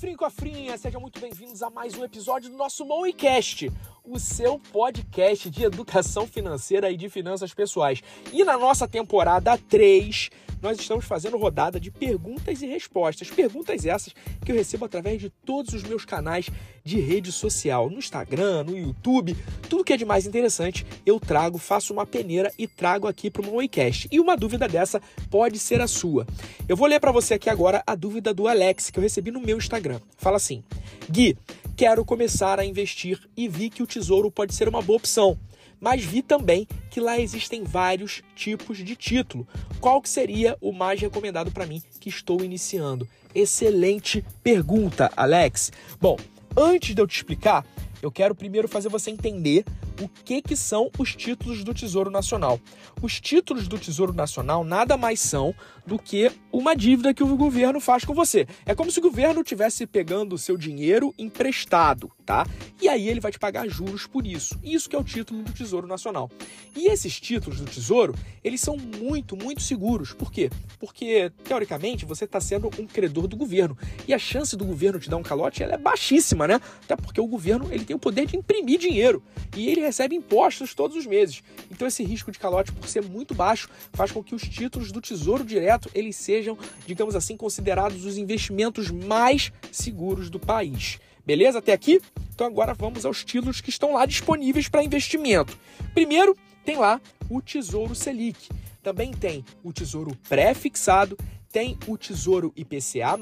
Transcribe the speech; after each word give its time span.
Cofrinho 0.00 0.14
e 0.14 0.16
Cofrinha, 0.16 0.78
sejam 0.78 0.98
muito 0.98 1.20
bem-vindos 1.20 1.62
a 1.62 1.68
mais 1.68 1.94
um 1.94 2.02
episódio 2.02 2.48
do 2.48 2.56
nosso 2.56 2.86
Mowicast, 2.86 3.70
o 4.02 4.18
seu 4.18 4.58
podcast 4.58 5.50
de 5.50 5.62
educação 5.62 6.26
financeira 6.26 6.90
e 6.90 6.96
de 6.96 7.10
finanças 7.10 7.52
pessoais. 7.52 8.02
E 8.32 8.42
na 8.42 8.56
nossa 8.56 8.88
temporada 8.88 9.58
3, 9.58 10.30
nós 10.62 10.78
estamos 10.78 11.04
fazendo 11.04 11.36
rodada 11.36 11.80
de 11.80 11.90
perguntas 11.90 12.62
e 12.62 12.66
respostas. 12.66 13.30
Perguntas 13.30 13.84
essas 13.86 14.14
que 14.44 14.52
eu 14.52 14.56
recebo 14.56 14.84
através 14.84 15.20
de 15.20 15.30
todos 15.30 15.74
os 15.74 15.82
meus 15.82 16.04
canais 16.04 16.48
de 16.84 17.00
rede 17.00 17.30
social, 17.32 17.90
no 17.90 17.98
Instagram, 17.98 18.64
no 18.64 18.76
YouTube, 18.76 19.36
tudo 19.68 19.84
que 19.84 19.92
é 19.92 19.96
de 19.96 20.04
mais 20.04 20.26
interessante, 20.26 20.86
eu 21.04 21.20
trago, 21.20 21.58
faço 21.58 21.92
uma 21.92 22.06
peneira 22.06 22.52
e 22.58 22.66
trago 22.66 23.06
aqui 23.06 23.30
para 23.30 23.42
o 23.42 23.44
Mowicast. 23.44 24.08
E 24.10 24.20
uma 24.20 24.36
dúvida 24.36 24.68
dessa 24.68 25.00
pode 25.30 25.58
ser 25.58 25.80
a 25.80 25.86
sua. 25.86 26.26
Eu 26.68 26.76
vou 26.76 26.86
ler 26.86 27.00
para 27.00 27.12
você 27.12 27.34
aqui 27.34 27.48
agora 27.48 27.82
a 27.86 27.94
dúvida 27.94 28.32
do 28.32 28.48
Alex 28.48 28.90
que 28.90 28.98
eu 28.98 29.02
recebi 29.02 29.30
no 29.30 29.40
meu 29.40 29.56
Instagram. 29.56 30.00
Fala 30.16 30.36
assim: 30.36 30.62
Gui, 31.10 31.36
quero 31.76 32.04
começar 32.04 32.58
a 32.58 32.64
investir 32.64 33.20
e 33.36 33.48
vi 33.48 33.70
que 33.70 33.82
o 33.82 33.86
tesouro 33.86 34.30
pode 34.30 34.54
ser 34.54 34.68
uma 34.68 34.82
boa 34.82 34.96
opção. 34.96 35.38
Mas 35.80 36.04
vi 36.04 36.22
também 36.22 36.68
que 36.90 37.00
lá 37.00 37.18
existem 37.18 37.64
vários 37.64 38.22
tipos 38.34 38.78
de 38.78 38.94
título. 38.94 39.48
Qual 39.80 40.02
que 40.02 40.08
seria 40.08 40.56
o 40.60 40.72
mais 40.72 41.00
recomendado 41.00 41.50
para 41.50 41.66
mim 41.66 41.82
que 41.98 42.08
estou 42.08 42.44
iniciando? 42.44 43.08
Excelente 43.34 44.24
pergunta, 44.42 45.10
Alex. 45.16 45.72
Bom, 46.00 46.16
antes 46.56 46.94
de 46.94 47.00
eu 47.00 47.06
te 47.06 47.16
explicar, 47.16 47.64
eu 48.02 48.10
quero 48.10 48.34
primeiro 48.34 48.68
fazer 48.68 48.88
você 48.88 49.10
entender 49.10 49.64
o 50.00 50.08
que, 50.08 50.40
que 50.40 50.56
são 50.56 50.90
os 50.98 51.14
títulos 51.14 51.62
do 51.62 51.74
Tesouro 51.74 52.10
Nacional. 52.10 52.58
Os 53.02 53.20
títulos 53.20 53.68
do 53.68 53.78
Tesouro 53.78 54.14
Nacional 54.14 54.64
nada 54.64 54.96
mais 54.96 55.20
são 55.20 55.54
do 55.86 55.98
que 55.98 56.32
uma 56.50 56.74
dívida 56.74 57.12
que 57.12 57.22
o 57.22 57.36
governo 57.36 57.80
faz 57.80 58.04
com 58.04 58.14
você. 58.14 58.46
É 58.64 58.74
como 58.74 58.90
se 58.90 58.98
o 58.98 59.02
governo 59.02 59.42
estivesse 59.42 59.86
pegando 59.86 60.34
o 60.34 60.38
seu 60.38 60.56
dinheiro 60.56 61.14
emprestado, 61.18 62.10
tá? 62.30 62.46
E 62.80 62.88
aí 62.88 63.08
ele 63.08 63.18
vai 63.18 63.32
te 63.32 63.40
pagar 63.40 63.68
juros 63.68 64.06
por 64.06 64.24
isso. 64.24 64.56
Isso 64.62 64.88
que 64.88 64.94
é 64.94 64.98
o 64.98 65.02
título 65.02 65.42
do 65.42 65.52
Tesouro 65.52 65.88
Nacional. 65.88 66.30
E 66.76 66.86
esses 66.86 67.18
títulos 67.18 67.58
do 67.58 67.66
Tesouro, 67.66 68.14
eles 68.44 68.60
são 68.60 68.76
muito, 68.76 69.36
muito 69.36 69.60
seguros. 69.60 70.12
Por 70.12 70.30
quê? 70.30 70.48
Porque, 70.78 71.32
teoricamente, 71.42 72.06
você 72.06 72.24
está 72.24 72.40
sendo 72.40 72.70
um 72.78 72.86
credor 72.86 73.26
do 73.26 73.36
governo. 73.36 73.76
E 74.06 74.14
a 74.14 74.18
chance 74.18 74.56
do 74.56 74.64
governo 74.64 75.00
te 75.00 75.10
dar 75.10 75.16
um 75.16 75.24
calote 75.24 75.60
ela 75.60 75.74
é 75.74 75.76
baixíssima, 75.76 76.46
né? 76.46 76.60
Até 76.84 76.94
porque 76.94 77.20
o 77.20 77.26
governo 77.26 77.66
ele 77.72 77.84
tem 77.84 77.96
o 77.96 77.98
poder 77.98 78.26
de 78.26 78.36
imprimir 78.36 78.78
dinheiro. 78.78 79.20
E 79.56 79.68
ele 79.68 79.80
recebe 79.80 80.14
impostos 80.14 80.72
todos 80.72 80.96
os 80.96 81.06
meses. 81.06 81.42
Então 81.68 81.88
esse 81.88 82.04
risco 82.04 82.30
de 82.30 82.38
calote, 82.38 82.70
por 82.70 82.88
ser 82.88 83.02
muito 83.02 83.34
baixo, 83.34 83.68
faz 83.92 84.12
com 84.12 84.22
que 84.22 84.36
os 84.36 84.42
títulos 84.42 84.92
do 84.92 85.00
Tesouro 85.00 85.44
Direto 85.44 85.90
eles 85.92 86.14
sejam, 86.14 86.56
digamos 86.86 87.16
assim, 87.16 87.36
considerados 87.36 88.04
os 88.04 88.16
investimentos 88.16 88.88
mais 88.88 89.52
seguros 89.72 90.30
do 90.30 90.38
país. 90.38 91.00
Beleza 91.30 91.60
até 91.60 91.72
aqui? 91.72 92.02
Então 92.34 92.44
agora 92.44 92.74
vamos 92.74 93.06
aos 93.06 93.24
títulos 93.24 93.60
que 93.60 93.70
estão 93.70 93.92
lá 93.92 94.04
disponíveis 94.04 94.68
para 94.68 94.82
investimento. 94.82 95.56
Primeiro, 95.94 96.36
tem 96.64 96.76
lá 96.76 97.00
o 97.28 97.40
Tesouro 97.40 97.94
Selic. 97.94 98.48
Também 98.82 99.12
tem 99.12 99.44
o 99.62 99.72
Tesouro 99.72 100.10
Pré-fixado, 100.28 101.16
tem 101.52 101.78
o 101.86 101.96
Tesouro 101.96 102.52
IPCA+, 102.56 103.16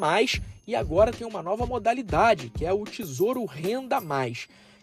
e 0.66 0.74
agora 0.74 1.12
tem 1.12 1.26
uma 1.26 1.42
nova 1.42 1.66
modalidade, 1.66 2.48
que 2.48 2.64
é 2.64 2.72
o 2.72 2.82
Tesouro 2.84 3.44
Renda. 3.44 4.00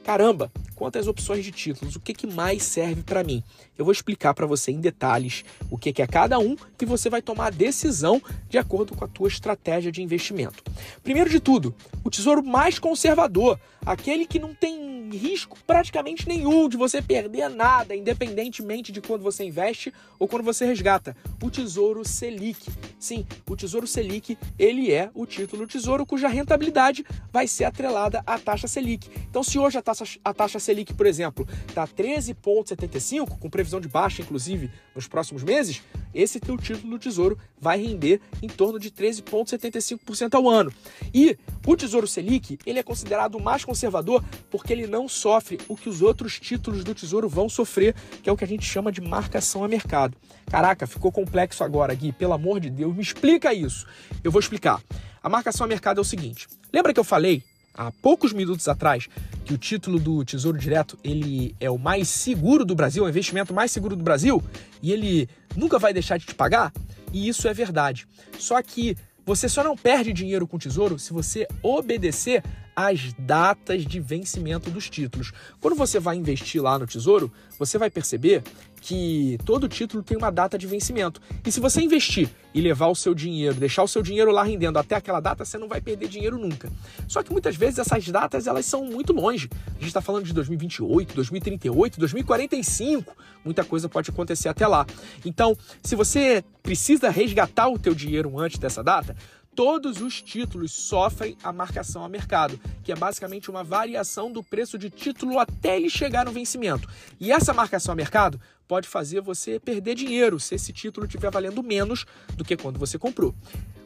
Caramba, 0.06 0.52
quantas 0.76 1.08
opções 1.08 1.44
de 1.44 1.52
títulos, 1.52 1.96
o 1.96 2.00
que, 2.00 2.14
que 2.14 2.28
mais 2.28 2.62
serve 2.62 3.02
para 3.02 3.24
mim? 3.24 3.44
Eu 3.76 3.84
vou 3.84 3.92
explicar 3.92 4.36
para 4.36 4.46
você 4.46 4.72
em 4.72 4.80
detalhes 4.80 5.44
o 5.68 5.80
que, 5.80 5.92
que 5.92 6.00
é 6.00 6.06
cada 6.06 6.38
um 6.38 6.56
e 6.80 6.86
você 6.86 7.10
vai 7.10 7.24
tomar 7.24 7.48
a 7.48 7.50
decisão 7.50 8.22
de 8.48 8.60
acordo 8.60 8.96
com 8.96 9.04
a 9.04 9.08
tua 9.08 9.28
estratégia 9.28 9.92
de 9.92 10.04
investimento. 10.04 10.64
Primeiro 11.04 11.28
de 11.28 11.40
tudo, 11.40 11.74
o 12.04 12.12
tesouro 12.12 12.44
mais 12.44 12.78
conservador, 12.78 13.60
aquele 13.84 14.28
que 14.28 14.38
não 14.38 14.54
tem 14.54 14.95
risco 15.12 15.58
praticamente 15.66 16.28
nenhum 16.28 16.70
de 16.70 16.78
você 16.78 17.02
perder 17.02 17.50
nada, 17.50 17.96
independentemente 17.96 18.92
de 18.92 19.02
quando 19.02 19.22
você 19.22 19.44
investe 19.44 19.94
ou 20.20 20.28
quando 20.28 20.44
você 20.44 20.66
resgata. 20.66 21.16
O 21.42 21.50
Tesouro 21.50 22.06
Selic. 22.06 22.70
Sim, 23.00 23.26
o 23.50 23.56
Tesouro 23.56 23.88
Selic, 23.88 24.38
ele 24.58 24.92
é 24.92 25.10
o 25.14 25.26
título 25.26 25.68
tesouro 25.68 26.06
cuja 26.06 26.28
rentabilidade 26.28 27.06
vai 27.32 27.48
ser 27.48 27.66
atrelada 27.66 28.24
à 28.26 28.40
taxa 28.40 28.68
Selic. 28.68 29.10
Então, 29.30 29.44
se 29.44 29.60
hoje 29.60 29.78
a 29.78 29.82
taxa, 29.82 30.06
a 30.24 30.34
taxa 30.34 30.60
Selic, 30.60 30.94
por 30.94 31.06
exemplo, 31.06 31.48
está 31.68 31.88
13,75, 31.88 33.38
com 33.40 33.50
previsão 33.50 33.82
de 33.82 33.88
baixa, 33.88 34.22
inclusive, 34.22 34.72
nos 34.96 35.08
próximos 35.08 35.44
meses, 35.44 35.82
esse 36.14 36.40
teu 36.40 36.58
título 36.58 36.98
Tesouro 36.98 37.38
vai 37.60 37.78
render 37.78 38.22
em 38.42 38.48
torno 38.48 38.80
de 38.80 38.90
13,75% 38.90 40.34
ao 40.36 40.50
ano. 40.50 40.72
E 41.14 41.38
o 41.68 41.76
Tesouro 41.76 42.08
Selic, 42.08 42.58
ele 42.66 42.80
é 42.80 42.84
considerado 42.84 43.36
o 43.36 43.44
mais 43.44 43.66
conservador 43.66 44.24
porque 44.50 44.72
ele 44.72 44.88
não 44.88 44.95
sofre 45.08 45.60
o 45.68 45.76
que 45.76 45.90
os 45.90 46.02
outros 46.02 46.40
títulos 46.40 46.84
do 46.84 46.96
Tesouro 46.96 47.28
vão 47.28 47.50
sofrer, 47.50 47.94
que 48.24 48.30
é 48.30 48.32
o 48.32 48.38
que 48.38 48.46
a 48.46 48.48
gente 48.48 48.66
chama 48.66 48.92
de 48.92 49.02
marcação 49.02 49.64
a 49.64 49.68
mercado. 49.68 50.16
Caraca, 50.50 50.88
ficou 50.88 51.12
complexo 51.12 51.64
agora, 51.64 51.94
Gui, 51.94 52.14
pelo 52.14 52.34
amor 52.34 52.60
de 52.60 52.70
Deus, 52.70 52.96
me 52.96 53.02
explica 53.02 53.54
isso. 53.54 53.86
Eu 54.24 54.32
vou 54.32 54.40
explicar. 54.40 54.82
A 55.22 55.28
marcação 55.28 55.66
a 55.66 55.68
mercado 55.68 55.98
é 55.98 56.02
o 56.02 56.06
seguinte: 56.06 56.48
lembra 56.72 56.94
que 56.94 57.00
eu 57.00 57.04
falei 57.04 57.44
há 57.74 57.92
poucos 57.92 58.32
minutos 58.32 58.68
atrás 58.68 59.08
que 59.44 59.54
o 59.54 59.58
título 59.58 60.00
do 60.00 60.24
Tesouro 60.24 60.58
Direto 60.58 60.98
ele 61.04 61.56
é 61.60 61.70
o 61.70 61.78
mais 61.78 62.08
seguro 62.08 62.64
do 62.64 62.74
Brasil, 62.74 63.04
é 63.04 63.08
o 63.08 63.10
investimento 63.10 63.54
mais 63.54 63.72
seguro 63.72 63.96
do 63.96 64.04
Brasil 64.04 64.42
e 64.82 64.92
ele 64.92 65.30
nunca 65.56 65.78
vai 65.78 65.94
deixar 65.94 66.18
de 66.18 66.26
te 66.26 66.34
pagar? 66.34 66.72
E 67.12 67.28
isso 67.28 67.48
é 67.48 67.54
verdade. 67.54 68.08
Só 68.40 68.62
que 68.62 68.98
você 69.26 69.50
só 69.50 69.64
não 69.64 69.76
perde 69.76 70.14
dinheiro 70.14 70.48
com 70.48 70.58
o 70.58 70.60
Tesouro 70.60 71.00
se 71.00 71.12
você 71.12 71.48
obedecer 71.64 72.44
as 72.76 73.14
datas 73.18 73.86
de 73.86 74.00
vencimento 74.00 74.70
dos 74.70 74.90
títulos. 74.90 75.32
Quando 75.62 75.76
você 75.76 76.00
vai 76.00 76.18
investir 76.18 76.62
lá 76.62 76.78
no 76.78 76.86
Tesouro, 76.86 77.32
você 77.58 77.78
vai 77.78 77.90
perceber 77.90 78.44
que 78.86 79.40
todo 79.44 79.68
título 79.68 80.04
tem 80.04 80.16
uma 80.16 80.32
data 80.32 80.60
de 80.60 80.68
vencimento. 80.68 81.20
E 81.44 81.52
se 81.52 81.60
você 81.60 81.82
investir 81.82 82.30
e 82.54 82.62
levar 82.62 82.88
o 82.88 82.96
seu 82.96 83.16
dinheiro, 83.16 83.56
deixar 83.56 83.82
o 83.82 83.88
seu 83.88 84.04
dinheiro 84.04 84.32
lá 84.32 84.44
rendendo 84.44 84.78
até 84.78 84.94
aquela 84.94 85.20
data, 85.20 85.44
você 85.44 85.58
não 85.58 85.68
vai 85.68 85.82
perder 85.82 86.08
dinheiro 86.08 86.38
nunca. 86.38 86.72
Só 87.08 87.24
que 87.24 87.32
muitas 87.32 87.56
vezes 87.56 87.80
essas 87.80 88.08
datas 88.08 88.46
elas 88.46 88.66
são 88.66 88.86
muito 88.86 89.12
longe. 89.12 89.50
A 89.68 89.80
gente 89.80 89.88
está 89.88 90.02
falando 90.02 90.26
de 90.26 90.34
2028, 90.34 91.16
2038, 91.16 92.00
2045. 92.00 93.18
Muita 93.44 93.64
coisa 93.64 93.90
pode 93.90 94.12
acontecer 94.12 94.50
até 94.50 94.68
lá. 94.68 94.86
Então, 95.26 95.58
se 95.82 95.96
você 95.96 96.44
precisa 96.62 97.10
resgatar 97.10 97.68
o 97.70 97.80
teu 97.80 97.96
dinheiro 97.96 98.40
antes 98.40 98.60
dessa 98.60 98.84
data, 98.84 99.16
todos 99.56 100.02
os 100.02 100.22
títulos 100.22 100.72
sofrem 100.72 101.38
a 101.42 101.54
marcação 101.54 102.04
a 102.04 102.10
mercado, 102.10 102.60
que 102.84 102.92
é 102.92 102.96
basicamente 102.96 103.50
uma 103.50 103.64
variação 103.64 104.32
do 104.32 104.44
preço 104.44 104.78
de 104.78 104.90
título 104.90 105.40
até 105.40 105.78
ele 105.78 105.90
chegar 105.90 106.26
no 106.26 106.32
vencimento. 106.32 106.88
E 107.20 107.32
essa 107.32 107.54
marcação 107.54 107.94
a 107.94 107.96
mercado 107.96 108.40
pode 108.68 108.88
fazer 108.88 109.22
você 109.22 109.60
perder 109.60 109.96
dinheiro 109.96 110.40
se 110.40 110.56
esse 110.56 110.74
título 110.74 111.06
estiver 111.06 111.32
valendo 111.32 111.62
menos 111.64 112.06
do 112.36 112.44
que 112.44 112.58
quando 112.58 112.80
você 112.80 112.98
comprou. 112.98 113.34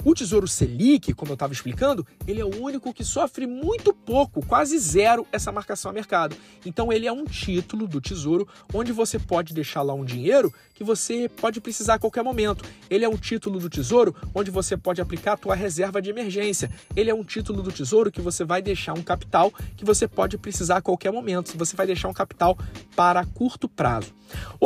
O 0.05 0.15
Tesouro 0.15 0.47
Selic, 0.47 1.13
como 1.13 1.31
eu 1.31 1.33
estava 1.33 1.51
explicando, 1.51 2.07
ele 2.25 2.39
é 2.39 2.45
o 2.45 2.61
único 2.61 2.93
que 2.93 3.03
sofre 3.03 3.45
muito 3.45 3.93
pouco, 3.93 4.45
quase 4.45 4.79
zero, 4.79 5.27
essa 5.29 5.51
marcação 5.51 5.91
a 5.91 5.93
mercado. 5.93 6.37
Então 6.65 6.93
ele 6.93 7.05
é 7.05 7.11
um 7.11 7.25
título 7.25 7.85
do 7.85 7.99
Tesouro 7.99 8.47
onde 8.73 8.93
você 8.93 9.19
pode 9.19 9.53
deixar 9.53 9.81
lá 9.81 9.93
um 9.93 10.05
dinheiro 10.05 10.53
que 10.73 10.85
você 10.85 11.27
pode 11.27 11.59
precisar 11.59 11.95
a 11.95 11.99
qualquer 11.99 12.23
momento. 12.23 12.63
Ele 12.89 13.03
é 13.03 13.09
um 13.09 13.17
título 13.17 13.59
do 13.59 13.69
Tesouro 13.69 14.15
onde 14.33 14.49
você 14.49 14.77
pode 14.77 15.01
aplicar 15.01 15.33
a 15.33 15.37
tua 15.37 15.53
reserva 15.53 16.01
de 16.01 16.09
emergência. 16.09 16.71
Ele 16.95 17.09
é 17.09 17.13
um 17.13 17.23
título 17.23 17.61
do 17.61 17.69
Tesouro 17.69 18.09
que 18.09 18.21
você 18.21 18.45
vai 18.45 18.61
deixar 18.61 18.93
um 18.93 19.03
capital 19.03 19.51
que 19.75 19.83
você 19.83 20.07
pode 20.07 20.37
precisar 20.37 20.77
a 20.77 20.81
qualquer 20.81 21.11
momento. 21.11 21.57
Você 21.57 21.75
vai 21.75 21.85
deixar 21.85 22.07
um 22.07 22.13
capital 22.13 22.57
para 22.95 23.25
curto 23.25 23.67
prazo. 23.67 24.13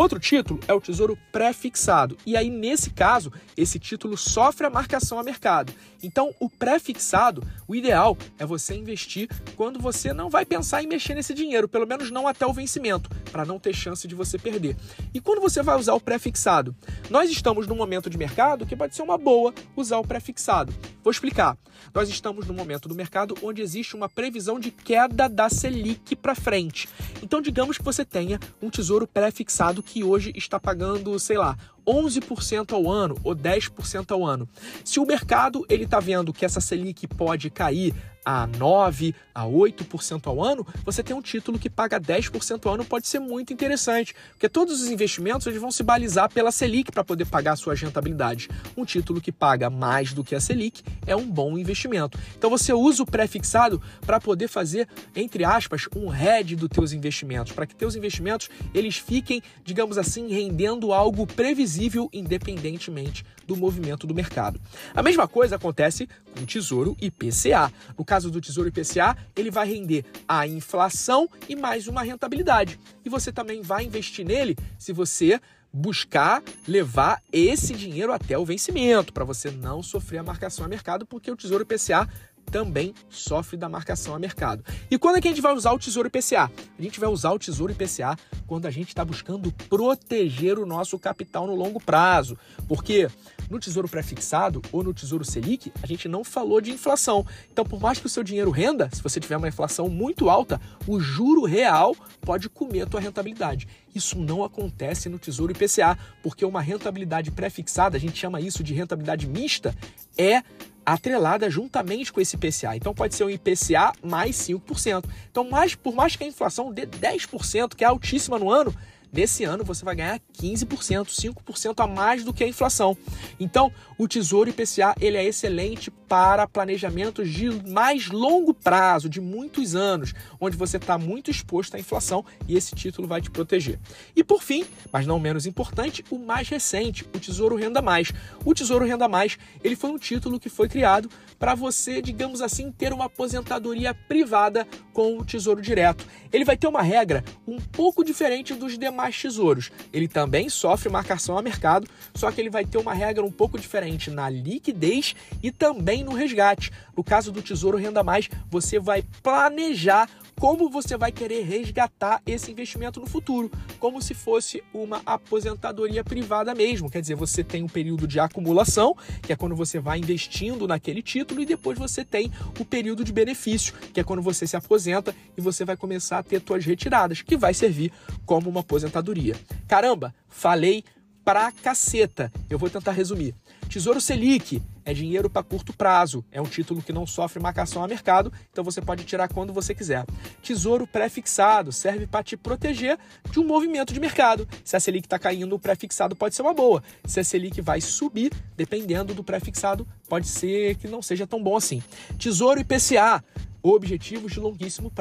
Outro 0.04 0.20
título 0.20 0.60
é 0.68 0.74
o 0.74 0.82
Tesouro 0.82 1.18
pré-fixado. 1.32 2.18
E 2.26 2.36
aí, 2.36 2.50
nesse 2.50 2.90
caso, 2.90 3.32
esse 3.56 3.80
título 3.80 4.18
sofre 4.18 4.68
a 4.68 4.70
marcação 4.70 5.18
a 5.18 5.24
mercado. 5.24 5.72
Então, 6.04 6.36
o 6.42 6.50
pré-fixado, 6.50 7.42
o 7.66 7.74
ideal 7.74 8.18
é 8.38 8.46
você 8.46 8.76
investir 8.76 9.30
quando 9.56 9.80
você 9.80 10.12
não 10.12 10.30
vai 10.30 10.46
pensar 10.46 10.84
em 10.84 10.88
mexer 10.88 11.16
nesse 11.16 11.34
dinheiro, 11.34 11.70
pelo 11.70 11.88
menos 11.88 12.12
não 12.12 12.28
até 12.28 12.46
o 12.46 12.52
vencimento, 12.52 13.10
para 13.32 13.46
não 13.46 13.58
ter 13.58 13.74
chance 13.74 14.06
de 14.06 14.14
você 14.14 14.38
perder. 14.38 14.76
E 15.14 15.22
quando 15.22 15.40
você 15.40 15.64
vai 15.64 15.80
usar 15.80 15.94
o 15.94 16.02
pré-fixado? 16.02 16.76
Nós 17.10 17.30
estamos 17.32 17.66
num 17.66 17.76
momento 17.76 18.10
de 18.10 18.18
mercado 18.18 18.66
que 18.66 18.76
pode 18.76 18.94
ser 18.94 19.04
uma 19.04 19.18
boa 19.18 19.54
usar 19.74 20.00
o 20.00 20.06
pré-fixado. 20.06 20.74
Vou 21.02 21.12
explicar. 21.12 21.58
Nós 21.94 22.10
estamos 22.10 22.48
num 22.48 22.54
momento 22.54 22.90
do 22.90 22.96
mercado 22.96 23.36
onde 23.42 23.62
existe 23.62 23.96
uma 23.96 24.10
previsão 24.10 24.60
de 24.60 24.72
queda 24.72 25.30
da 25.30 25.50
Selic 25.50 26.16
para 26.16 26.36
frente. 26.36 26.90
Então, 27.22 27.42
digamos 27.42 27.78
que 27.78 27.84
você 27.84 28.04
tenha 28.04 28.40
um 28.62 28.70
tesouro 28.70 29.08
pré-fixado 29.08 29.82
que 29.94 30.04
hoje 30.04 30.34
está 30.36 30.60
pagando, 30.60 31.20
sei 31.20 31.38
lá, 31.38 31.56
11% 31.86 32.74
ao 32.74 32.90
ano 32.90 33.18
ou 33.24 33.36
10% 33.36 34.12
ao 34.12 34.26
ano. 34.26 34.48
Se 34.84 35.00
o 35.00 35.06
mercado 35.06 35.66
ele 35.70 35.84
está 35.84 36.00
vendo 36.00 36.34
que 36.34 36.46
essa 36.46 36.62
Selic 36.62 37.08
pode 37.08 37.50
cair 37.50 37.94
a 38.26 38.48
9, 38.48 39.14
a 39.36 39.44
8% 39.44 40.28
ao 40.28 40.42
ano, 40.42 40.66
você 40.86 41.04
tem 41.04 41.14
um 41.14 41.22
título 41.22 41.60
que 41.60 41.70
paga 41.70 42.00
10% 42.00 42.66
ao 42.66 42.74
ano, 42.76 42.86
pode 42.86 43.06
ser 43.06 43.20
muito 43.20 43.52
interessante, 43.52 44.16
porque 44.32 44.48
todos 44.48 44.82
os 44.82 44.88
investimentos 44.88 45.46
eles 45.46 45.60
vão 45.60 45.72
se 45.72 45.84
balizar 45.84 46.32
pela 46.32 46.50
Selic 46.50 46.90
para 46.90 47.04
poder 47.04 47.26
pagar 47.26 47.58
suas 47.58 47.82
rentabilidades. 47.82 48.48
Um 48.78 48.86
título 48.86 49.20
que 49.20 49.32
paga 49.32 49.70
mais 49.70 50.14
do 50.14 50.24
que 50.24 50.36
a 50.36 50.40
Selic 50.40 50.82
é 51.06 51.14
um 51.16 51.30
bom 51.30 51.58
investimento. 51.58 52.18
Então 52.38 52.50
você 52.50 52.72
usa 52.72 53.04
o 53.04 53.06
pré-fixado 53.06 53.82
para 54.06 54.22
poder 54.22 54.48
fazer, 54.48 54.88
entre 55.14 55.44
aspas, 55.44 55.88
um 55.94 56.14
hedge 56.14 56.56
dos 56.56 56.70
teus 56.70 56.94
investimentos, 56.94 57.52
para 57.52 57.66
que 57.66 57.76
teus 57.76 57.94
investimentos 57.94 58.50
eles 58.74 58.98
fiquem, 58.98 59.42
digamos 59.66 59.98
assim, 59.98 60.30
rendendo 60.30 60.94
algo 60.94 61.28
previsível 61.28 61.73
independentemente 62.12 63.26
do 63.46 63.56
movimento 63.56 64.06
do 64.08 64.14
mercado. 64.14 64.60
A 64.94 65.04
mesma 65.04 65.28
coisa 65.28 65.56
acontece 65.56 66.08
com 66.34 66.42
o 66.44 66.46
Tesouro 66.46 66.98
IPCA. 67.02 67.72
No 67.98 68.06
caso 68.06 68.30
do 68.30 68.42
Tesouro 68.42 68.70
IPCA, 68.70 69.18
ele 69.36 69.52
vai 69.52 69.68
render 69.68 70.06
a 70.28 70.48
inflação 70.48 71.30
e 71.48 71.56
mais 71.56 71.88
uma 71.88 72.04
rentabilidade. 72.04 72.80
E 73.04 73.10
você 73.10 73.32
também 73.32 73.62
vai 73.62 73.86
investir 73.86 74.26
nele 74.26 74.56
se 74.78 74.94
você 74.94 75.40
buscar 75.74 76.44
levar 76.68 77.20
esse 77.32 77.74
dinheiro 77.74 78.14
até 78.14 78.38
o 78.38 78.46
vencimento, 78.46 79.12
para 79.12 79.26
você 79.26 79.50
não 79.50 79.82
sofrer 79.82 80.20
a 80.20 80.24
marcação 80.24 80.64
a 80.64 80.68
mercado, 80.68 81.04
porque 81.04 81.32
o 81.32 81.36
Tesouro 81.36 81.64
IPCA 81.64 82.08
também 82.54 82.94
sofre 83.10 83.58
da 83.58 83.68
marcação 83.68 84.14
a 84.14 84.20
mercado. 84.20 84.64
E 84.90 84.96
quando 85.00 85.18
é 85.18 85.22
que 85.22 85.28
a 85.28 85.32
gente 85.32 85.42
vai 85.42 85.56
usar 85.56 85.72
o 85.72 85.80
Tesouro 85.80 86.08
IPCA? 86.08 86.52
A 86.78 86.82
gente 86.82 87.00
vai 87.00 87.10
usar 87.10 87.32
o 87.32 87.40
Tesouro 87.40 87.74
IPCA 87.74 88.16
quando 88.46 88.68
a 88.68 88.72
gente 88.72 88.90
está 88.90 89.04
buscando 89.04 89.52
proteger 89.68 90.60
o 90.60 90.66
nosso 90.66 91.00
capital 91.00 91.48
no 91.48 91.56
longo 91.56 91.82
prazo. 91.82 92.38
Porque 92.68 93.10
no 93.54 93.60
Tesouro 93.60 93.88
Prefixado 93.88 94.62
ou 94.72 94.84
no 94.84 94.94
Tesouro 94.94 95.24
Selic, 95.24 95.72
a 95.82 95.86
gente 95.86 96.08
não 96.08 96.24
falou 96.24 96.60
de 96.60 96.72
inflação. 96.72 97.26
Então, 97.52 97.64
por 97.64 97.80
mais 97.80 98.00
que 98.00 98.08
o 98.08 98.10
seu 98.10 98.24
dinheiro 98.24 98.50
renda, 98.50 98.90
se 98.92 99.02
você 99.02 99.20
tiver 99.20 99.38
uma 99.38 99.48
inflação 99.48 99.88
muito 99.88 100.30
alta, 100.30 100.60
o 100.88 101.00
juro 101.00 101.46
real 101.46 101.96
pode 102.22 102.50
comer 102.50 102.82
a 102.82 102.86
tua 102.88 103.00
rentabilidade. 103.00 103.68
Isso 103.94 104.18
não 104.18 104.44
acontece 104.44 105.08
no 105.08 105.20
Tesouro 105.20 105.52
IPCA, 105.52 105.98
porque 106.24 106.44
uma 106.44 106.62
rentabilidade 106.62 107.30
pré-fixada, 107.30 107.96
a 107.96 108.00
gente 108.00 108.18
chama 108.18 108.42
isso 108.42 108.64
de 108.64 108.74
rentabilidade 108.74 109.28
mista, 109.28 109.76
é 110.18 110.42
atrelada 110.86 111.50
juntamente 111.50 112.12
com 112.12 112.20
esse 112.20 112.36
IPCA. 112.36 112.76
Então 112.76 112.94
pode 112.94 113.14
ser 113.14 113.24
um 113.24 113.30
IPCA 113.30 113.94
mais 114.04 114.36
5%. 114.36 115.06
Então, 115.32 115.48
mais, 115.48 115.76
por 115.76 115.94
mais 115.94 116.16
que 116.16 116.24
a 116.24 116.28
inflação 116.28 116.74
dê 116.74 116.88
10%, 116.88 117.76
que 117.76 117.84
é 117.84 117.88
altíssima 117.88 118.40
no 118.40 118.50
ano, 118.50 118.74
Nesse 119.14 119.44
ano 119.44 119.64
você 119.64 119.86
vai 119.86 119.96
ganhar 119.96 120.20
15%, 120.42 121.06
5% 121.06 121.84
a 121.84 121.86
mais 121.86 122.24
do 122.24 122.34
que 122.34 122.44
a 122.44 122.48
inflação. 122.48 122.98
Então, 123.40 123.72
o 123.96 124.08
Tesouro 124.08 124.50
IPCA 124.50 124.96
ele 125.00 125.18
é 125.18 125.24
excelente 125.24 125.92
para 125.92 126.48
planejamentos 126.48 127.30
de 127.30 127.50
mais 127.70 128.08
longo 128.08 128.56
prazo, 128.56 129.08
de 129.08 129.22
muitos 129.22 129.76
anos, 129.76 130.14
onde 130.42 130.58
você 130.58 130.78
está 130.78 130.98
muito 130.98 131.30
exposto 131.30 131.76
à 131.76 131.80
inflação 131.80 132.26
e 132.48 132.56
esse 132.58 132.74
título 132.74 133.08
vai 133.08 133.22
te 133.22 133.30
proteger. 133.30 133.80
E 134.16 134.24
por 134.24 134.42
fim, 134.42 134.66
mas 134.92 135.06
não 135.06 135.20
menos 135.20 135.46
importante, 135.46 136.04
o 136.10 136.18
mais 136.18 136.50
recente, 136.50 137.04
o 137.04 137.20
Tesouro 137.20 137.56
Renda 137.56 137.82
Mais. 137.84 138.12
O 138.44 138.54
Tesouro 138.54 138.86
Renda 138.86 139.08
Mais, 139.08 139.38
ele 139.64 139.76
foi 139.76 139.92
um 139.92 139.98
título 139.98 140.40
que 140.40 140.50
foi 140.50 140.68
criado 140.68 141.08
para 141.38 141.54
você, 141.54 142.02
digamos 142.02 142.42
assim, 142.42 142.72
ter 142.72 142.94
uma 142.94 143.06
aposentadoria 143.06 143.94
privada 143.94 144.68
com 144.92 145.18
o 145.18 145.26
Tesouro 145.26 145.62
Direto. 145.62 146.06
Ele 146.32 146.46
vai 146.46 146.56
ter 146.56 146.68
uma 146.68 146.82
regra 146.82 147.24
um 147.48 147.60
pouco 147.60 148.04
diferente 148.04 148.54
dos 148.54 148.78
demais 148.78 149.03
mais 149.04 149.22
tesouros. 149.22 149.70
Ele 149.92 150.08
também 150.08 150.48
sofre 150.48 150.90
marcação 150.90 151.38
a 151.38 151.42
mercado, 151.42 151.88
só 152.16 152.32
que 152.32 152.40
ele 152.40 152.50
vai 152.50 152.64
ter 152.64 152.78
uma 152.78 152.94
regra 152.94 153.24
um 153.24 153.32
pouco 153.32 153.60
diferente 153.60 154.10
na 154.10 154.30
liquidez 154.30 155.14
e 155.42 155.52
também 155.52 156.04
no 156.04 156.14
resgate. 156.14 156.72
No 156.96 157.04
caso 157.04 157.32
do 157.32 157.42
Tesouro 157.42 157.78
Renda 157.78 158.02
Mais, 158.02 158.30
você 158.50 158.80
vai 158.80 159.04
planejar 159.22 160.10
como 160.40 160.70
você 160.70 160.98
vai 160.98 161.12
querer 161.12 161.44
resgatar 161.44 162.22
esse 162.26 162.52
investimento 162.52 163.00
no 163.00 163.08
futuro, 163.08 163.52
como 163.80 164.02
se 164.02 164.14
fosse 164.14 164.64
uma 164.74 165.02
aposentadoria 165.06 166.04
privada 166.04 166.54
mesmo. 166.54 166.90
Quer 166.90 167.02
dizer, 167.02 167.16
você 167.16 167.44
tem 167.44 167.64
um 167.64 167.68
período 167.68 168.08
de 168.08 168.20
acumulação, 168.20 168.96
que 169.22 169.32
é 169.34 169.36
quando 169.36 169.56
você 169.56 169.80
vai 169.80 170.00
investindo 170.00 170.68
naquele 170.68 171.02
título, 171.02 171.42
e 171.42 171.46
depois 171.46 171.78
você 171.78 172.04
tem 172.04 172.32
o 172.60 172.66
período 172.66 173.04
de 173.04 173.12
benefício, 173.12 173.74
que 173.94 174.00
é 174.00 174.04
quando 174.04 174.22
você 174.22 174.46
se 174.46 174.56
aposenta 174.56 175.16
e 175.38 175.42
você 175.42 175.66
vai 175.66 175.78
começar 175.78 176.20
a 176.20 176.24
ter 176.24 176.42
suas 176.46 176.66
retiradas, 176.66 177.22
que 177.22 177.38
vai 177.38 177.54
servir 177.54 177.92
como 178.26 178.50
uma 178.50 178.62
aposentadoria. 178.62 179.36
Caramba, 179.68 180.14
falei 180.28 180.84
pra 181.24 181.52
caceta. 181.52 182.32
Eu 182.50 182.60
vou 182.60 182.70
tentar 182.70 182.92
resumir. 182.92 183.34
Tesouro 183.70 184.02
Selic 184.02 184.62
é 184.86 184.94
dinheiro 184.94 185.30
para 185.30 185.44
curto 185.44 185.74
prazo, 185.74 186.24
é 186.32 186.42
um 186.42 186.46
título 186.46 186.82
que 186.82 186.94
não 186.94 187.06
sofre 187.06 187.42
marcação 187.42 187.84
a 187.84 187.88
mercado, 187.88 188.32
então 188.52 188.64
você 188.64 188.82
pode 188.82 189.04
tirar 189.04 189.28
quando 189.28 189.54
você 189.54 189.74
quiser. 189.74 190.06
Tesouro 190.42 190.86
pré-fixado 190.86 191.72
serve 191.72 192.08
para 192.08 192.24
te 192.24 192.38
proteger 192.38 192.98
de 193.32 193.40
um 193.40 193.46
movimento 193.46 193.94
de 193.94 194.00
mercado. 194.00 194.48
Se 194.64 194.76
a 194.76 194.80
Selic 194.80 195.06
está 195.06 195.20
caindo, 195.20 195.56
o 195.56 195.60
pré-fixado 195.60 196.16
pode 196.16 196.36
ser 196.36 196.42
uma 196.42 196.54
boa. 196.54 196.84
Se 197.06 197.20
a 197.20 197.24
Selic 197.24 197.62
vai 197.62 197.82
subir, 197.82 198.32
dependendo 198.56 199.14
do 199.14 199.24
pré-fixado, 199.24 199.88
pode 200.08 200.28
ser 200.28 200.76
que 200.76 200.88
não 200.88 201.02
seja 201.02 201.26
tão 201.26 201.42
bom 201.42 201.56
assim. 201.56 201.82
Tesouro 202.18 202.60
IPCA 202.60 203.24
objetivos 203.64 204.34
de 204.34 204.42
longuíssimo 204.42 204.92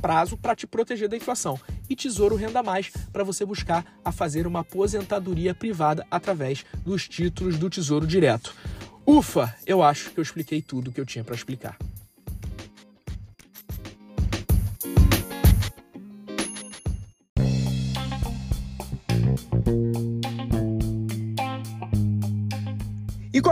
prazo 0.00 0.38
para 0.38 0.56
te 0.56 0.66
proteger 0.66 1.08
da 1.08 1.16
inflação. 1.16 1.60
E 1.88 1.94
Tesouro 1.94 2.34
Renda 2.34 2.62
Mais 2.62 2.90
para 3.12 3.22
você 3.22 3.44
buscar 3.44 3.84
a 4.02 4.10
fazer 4.10 4.46
uma 4.46 4.60
aposentadoria 4.60 5.54
privada 5.54 6.06
através 6.10 6.64
dos 6.82 7.06
títulos 7.06 7.58
do 7.58 7.68
Tesouro 7.68 8.06
Direto. 8.06 8.54
Ufa, 9.06 9.54
eu 9.64 9.84
acho 9.84 10.10
que 10.10 10.18
eu 10.18 10.22
expliquei 10.22 10.60
tudo 10.60 10.90
que 10.90 11.00
eu 11.00 11.06
tinha 11.06 11.22
para 11.22 11.36
explicar. 11.36 11.76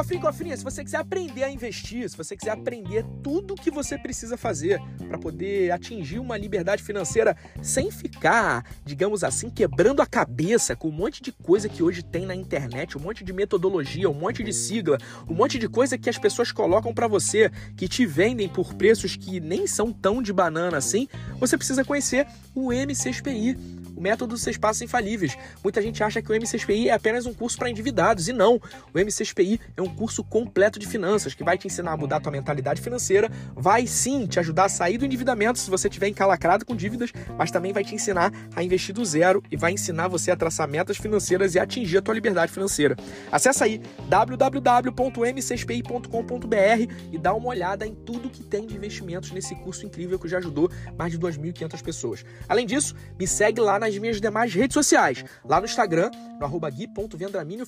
Cofrinho, 0.04 0.20
cofrinha, 0.20 0.56
se 0.56 0.62
você 0.62 0.84
quiser 0.84 0.98
aprender 0.98 1.44
a 1.44 1.50
investir, 1.50 2.08
se 2.08 2.16
você 2.16 2.36
quiser 2.36 2.50
aprender 2.50 3.04
tudo 3.22 3.54
o 3.54 3.56
que 3.56 3.70
você 3.70 3.96
precisa 3.96 4.36
fazer 4.36 4.80
para 5.08 5.16
poder 5.16 5.70
atingir 5.70 6.18
uma 6.18 6.36
liberdade 6.36 6.82
financeira 6.82 7.34
sem 7.62 7.90
ficar, 7.90 8.64
digamos 8.84 9.24
assim, 9.24 9.48
quebrando 9.48 10.02
a 10.02 10.06
cabeça 10.06 10.76
com 10.76 10.88
um 10.88 10.92
monte 10.92 11.22
de 11.22 11.32
coisa 11.32 11.68
que 11.68 11.82
hoje 11.82 12.02
tem 12.02 12.26
na 12.26 12.34
internet, 12.34 12.98
um 12.98 13.00
monte 13.00 13.24
de 13.24 13.32
metodologia, 13.32 14.10
um 14.10 14.14
monte 14.14 14.44
de 14.44 14.52
sigla, 14.52 14.98
um 15.26 15.34
monte 15.34 15.58
de 15.58 15.68
coisa 15.68 15.96
que 15.96 16.10
as 16.10 16.18
pessoas 16.18 16.52
colocam 16.52 16.92
para 16.92 17.08
você, 17.08 17.50
que 17.74 17.88
te 17.88 18.04
vendem 18.04 18.48
por 18.48 18.74
preços 18.74 19.16
que 19.16 19.40
nem 19.40 19.66
são 19.66 19.90
tão 19.90 20.20
de 20.20 20.32
banana 20.32 20.76
assim, 20.76 21.08
você 21.40 21.56
precisa 21.56 21.84
conhecer 21.84 22.26
o 22.54 22.70
MCSPI 22.72 23.83
método 24.04 24.36
Seis 24.36 24.58
Passos 24.58 24.82
Infalíveis. 24.82 25.34
Muita 25.62 25.80
gente 25.80 26.04
acha 26.04 26.20
que 26.20 26.30
o 26.30 26.34
MCSPI 26.34 26.90
é 26.90 26.92
apenas 26.92 27.24
um 27.24 27.32
curso 27.32 27.56
para 27.56 27.70
endividados, 27.70 28.28
e 28.28 28.34
não. 28.34 28.60
O 28.92 28.98
MCSPI 28.98 29.58
é 29.74 29.80
um 29.80 29.88
curso 29.88 30.22
completo 30.22 30.78
de 30.78 30.86
finanças 30.86 31.32
que 31.32 31.42
vai 31.42 31.56
te 31.56 31.66
ensinar 31.66 31.92
a 31.92 31.96
mudar 31.96 32.16
a 32.16 32.20
tua 32.20 32.30
mentalidade 32.30 32.82
financeira, 32.82 33.30
vai 33.54 33.86
sim 33.86 34.26
te 34.26 34.38
ajudar 34.38 34.66
a 34.66 34.68
sair 34.68 34.98
do 34.98 35.06
endividamento 35.06 35.58
se 35.58 35.70
você 35.70 35.88
estiver 35.88 36.08
encalacrado 36.08 36.66
com 36.66 36.76
dívidas, 36.76 37.12
mas 37.38 37.50
também 37.50 37.72
vai 37.72 37.82
te 37.82 37.94
ensinar 37.94 38.30
a 38.54 38.62
investir 38.62 38.94
do 38.94 39.02
zero 39.06 39.42
e 39.50 39.56
vai 39.56 39.72
ensinar 39.72 40.08
você 40.08 40.30
a 40.30 40.36
traçar 40.36 40.68
metas 40.68 40.98
financeiras 40.98 41.54
e 41.54 41.58
atingir 41.58 41.96
a 41.96 42.02
tua 42.02 42.12
liberdade 42.12 42.52
financeira. 42.52 42.94
Acesse 43.32 43.64
aí 43.64 43.80
www.mcspi.com.br 44.08 46.92
e 47.10 47.16
dá 47.16 47.32
uma 47.32 47.48
olhada 47.48 47.86
em 47.86 47.94
tudo 47.94 48.28
que 48.28 48.42
tem 48.42 48.66
de 48.66 48.76
investimentos 48.76 49.30
nesse 49.30 49.54
curso 49.54 49.86
incrível 49.86 50.18
que 50.18 50.28
já 50.28 50.36
ajudou 50.36 50.70
mais 50.98 51.10
de 51.10 51.18
2.500 51.18 51.82
pessoas. 51.82 52.22
Além 52.46 52.66
disso, 52.66 52.94
me 53.18 53.26
segue 53.26 53.62
lá 53.62 53.78
nas 53.78 53.93
minhas 53.98 54.20
demais 54.20 54.52
redes 54.54 54.74
sociais. 54.74 55.24
Lá 55.44 55.60
no 55.60 55.66
Instagram, 55.66 56.10
no 56.38 56.44
arroba 56.44 56.70
gui.vendramini 56.70 57.62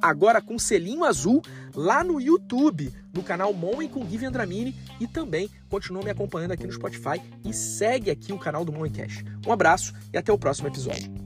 agora 0.00 0.40
com 0.40 0.58
selinho 0.58 1.04
azul, 1.04 1.42
lá 1.74 2.02
no 2.02 2.20
YouTube, 2.20 2.92
no 3.12 3.22
canal 3.22 3.52
Mon 3.52 3.86
com 3.88 4.04
Gui 4.04 4.16
Vendramini 4.16 4.74
e 5.00 5.06
também 5.06 5.50
continua 5.68 6.02
me 6.02 6.10
acompanhando 6.10 6.52
aqui 6.52 6.66
no 6.66 6.72
Spotify 6.72 7.20
e 7.44 7.52
segue 7.52 8.10
aqui 8.10 8.32
o 8.32 8.38
canal 8.38 8.64
do 8.64 8.72
Mon 8.72 8.88
Cash. 8.90 9.24
Um 9.46 9.52
abraço 9.52 9.92
e 10.12 10.18
até 10.18 10.32
o 10.32 10.38
próximo 10.38 10.68
episódio. 10.68 11.21